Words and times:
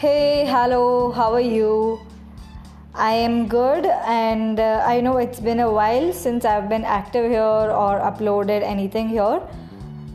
Hey, 0.00 0.46
hello, 0.46 1.12
how 1.12 1.34
are 1.34 1.42
you? 1.42 2.00
I 2.94 3.12
am 3.12 3.48
good, 3.48 3.84
and 3.84 4.58
uh, 4.58 4.82
I 4.82 5.02
know 5.02 5.18
it's 5.18 5.40
been 5.40 5.60
a 5.60 5.70
while 5.70 6.14
since 6.14 6.46
I've 6.46 6.70
been 6.70 6.86
active 6.86 7.30
here 7.30 7.42
or 7.82 8.00
uploaded 8.00 8.62
anything 8.62 9.10
here. 9.10 9.42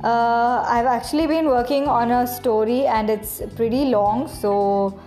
Uh, 0.04 0.66
I've 0.68 0.88
actually 0.88 1.28
been 1.28 1.46
working 1.46 1.88
on 1.88 2.10
a 2.10 2.26
story, 2.26 2.88
and 2.88 3.12
it's 3.12 3.44
pretty 3.56 3.86
long, 3.86 4.28
so 4.28 5.00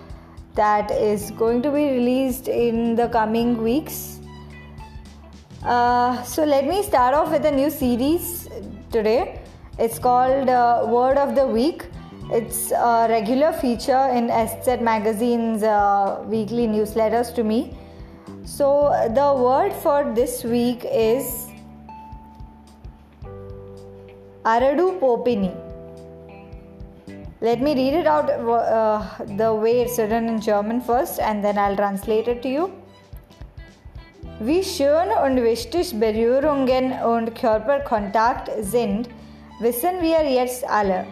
that 0.55 0.91
is 0.91 1.31
going 1.31 1.61
to 1.63 1.71
be 1.71 1.91
released 1.91 2.47
in 2.47 2.95
the 2.95 3.09
coming 3.09 3.61
weeks. 3.61 4.21
Uh, 5.61 6.23
so, 6.23 6.45
let 6.45 6.65
me 6.65 6.83
start 6.83 7.13
off 7.13 7.31
with 7.31 7.43
a 7.43 7.51
new 7.51 7.69
series 7.69 8.47
today. 8.93 9.41
It's 9.77 9.99
called 9.99 10.47
uh, 10.47 10.85
Word 10.87 11.17
of 11.17 11.35
the 11.35 11.45
Week 11.45 11.83
it's 12.31 12.71
a 12.71 13.07
regular 13.09 13.51
feature 13.51 14.07
in 14.13 14.29
SZ 14.29 14.81
Magazine's 14.81 15.63
uh, 15.63 16.23
weekly 16.27 16.67
newsletters 16.67 17.33
to 17.33 17.43
me. 17.43 17.75
So, 18.43 18.89
the 19.15 19.33
word 19.33 19.73
for 19.73 20.13
this 20.13 20.43
week 20.43 20.85
is 20.85 21.47
Aradu 24.45 24.99
Popini. 24.99 25.55
Let 27.41 27.61
me 27.61 27.73
read 27.73 27.93
it 28.01 28.05
out 28.05 28.29
uh, 28.29 29.25
the 29.37 29.53
way 29.53 29.81
it's 29.81 29.97
written 29.97 30.27
in 30.27 30.41
German 30.41 30.81
first 30.81 31.19
and 31.19 31.43
then 31.43 31.57
I'll 31.57 31.75
translate 31.75 32.27
it 32.27 32.41
to 32.43 32.49
you. 32.49 32.71
Wie 34.39 34.63
schön 34.63 35.09
und 35.25 35.43
wichtig 35.43 35.99
Berührungen 35.99 36.93
und 37.03 37.35
Körperkontakt 37.35 38.49
sind, 38.61 39.09
wissen 39.59 40.01
wir 40.01 40.23
jetzt 40.29 40.69
alle 40.69 41.05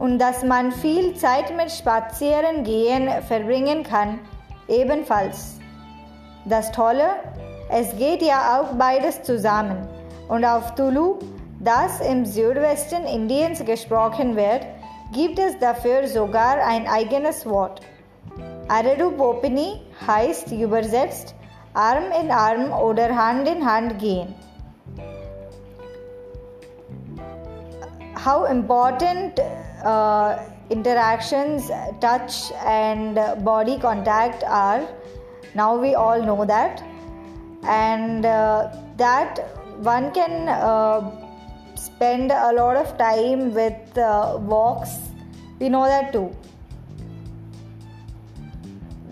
und 0.00 0.18
dass 0.18 0.42
man 0.42 0.72
viel 0.72 1.14
Zeit 1.14 1.54
mit 1.54 1.70
Spazierengehen 1.70 3.22
verbringen 3.28 3.82
kann, 3.82 4.18
ebenfalls. 4.66 5.58
Das 6.46 6.72
Tolle, 6.72 7.10
es 7.68 7.94
geht 7.98 8.22
ja 8.22 8.58
auch 8.58 8.74
beides 8.76 9.22
zusammen. 9.22 9.86
Und 10.26 10.44
auf 10.44 10.74
Tulu, 10.74 11.18
das 11.60 12.00
im 12.00 12.24
Südwesten 12.24 13.04
Indiens 13.04 13.62
gesprochen 13.62 14.36
wird, 14.36 14.66
gibt 15.12 15.38
es 15.38 15.58
dafür 15.58 16.08
sogar 16.08 16.56
ein 16.66 16.88
eigenes 16.88 17.44
Wort. 17.44 17.82
Aradu 18.68 19.10
Popini 19.10 19.82
heißt 20.06 20.50
übersetzt 20.52 21.34
Arm 21.74 22.04
in 22.22 22.30
Arm 22.30 22.72
oder 22.72 23.14
Hand 23.14 23.46
in 23.46 23.70
Hand 23.70 23.98
gehen. 23.98 24.34
How 28.22 28.44
important 28.44 29.40
uh, 29.82 30.38
interactions, 30.68 31.70
touch, 32.02 32.52
and 32.66 33.14
body 33.42 33.78
contact 33.78 34.44
are. 34.44 34.86
Now 35.54 35.74
we 35.74 35.94
all 35.94 36.22
know 36.22 36.44
that, 36.44 36.82
and 37.62 38.26
uh, 38.26 38.76
that 38.98 39.38
one 39.78 40.12
can 40.12 40.50
uh, 40.50 41.10
spend 41.76 42.30
a 42.30 42.52
lot 42.52 42.76
of 42.76 42.98
time 42.98 43.54
with 43.54 43.96
uh, 43.96 44.36
walks. 44.38 44.98
We 45.58 45.70
know 45.70 45.86
that 45.86 46.12
too. 46.12 46.30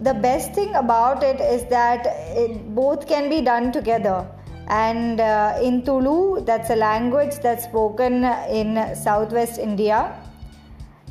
The 0.02 0.12
best 0.12 0.52
thing 0.52 0.74
about 0.74 1.22
it 1.22 1.40
is 1.40 1.64
that 1.70 2.04
it 2.36 2.74
both 2.74 3.08
can 3.08 3.30
be 3.30 3.40
done 3.40 3.72
together 3.72 4.26
and 4.68 5.20
uh, 5.20 5.58
in 5.62 5.84
Tulu, 5.84 6.44
that's 6.44 6.70
a 6.70 6.76
language 6.76 7.36
that's 7.42 7.64
spoken 7.64 8.24
in 8.24 8.94
southwest 8.94 9.58
India 9.58 10.14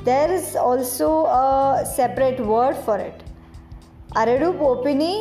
there 0.04 0.32
is 0.32 0.56
also 0.56 1.26
a 1.26 1.86
separate 1.86 2.40
word 2.40 2.78
for 2.78 2.98
it. 2.98 3.24
Aradu 4.16 4.58
Popini, 4.58 5.16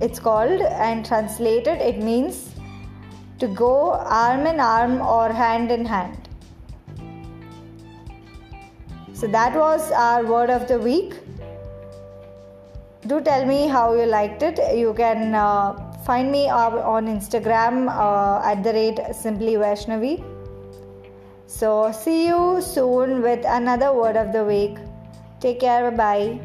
it's 0.00 0.18
called, 0.18 0.60
and 0.60 1.04
translated, 1.04 1.80
it 1.80 1.98
means 1.98 2.54
to 3.38 3.46
go 3.46 3.92
arm 3.92 4.46
in 4.46 4.60
arm 4.60 5.00
or 5.00 5.32
hand 5.32 5.70
in 5.70 5.84
hand. 5.84 6.28
So 9.12 9.26
that 9.28 9.54
was 9.54 9.92
our 9.92 10.24
word 10.24 10.50
of 10.50 10.66
the 10.68 10.78
week. 10.78 11.14
Do 13.06 13.20
tell 13.20 13.46
me 13.46 13.68
how 13.68 13.94
you 13.94 14.06
liked 14.06 14.42
it. 14.42 14.58
You 14.76 14.94
can 14.94 15.34
uh, 15.34 15.85
find 16.06 16.30
me 16.30 16.48
on 16.48 17.06
Instagram 17.06 17.88
uh, 17.90 18.40
at 18.46 18.62
the 18.62 18.72
rate 18.72 19.00
simply 19.12 19.54
Vaishnavi. 19.54 20.22
So, 21.46 21.92
see 21.92 22.26
you 22.26 22.60
soon 22.60 23.22
with 23.22 23.44
another 23.44 23.92
word 23.92 24.16
of 24.16 24.32
the 24.32 24.44
week. 24.44 24.76
Take 25.40 25.60
care. 25.60 25.90
Bye 25.90 25.96
bye. 25.96 26.40